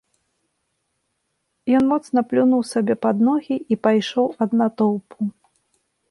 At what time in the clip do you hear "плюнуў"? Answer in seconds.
2.31-2.61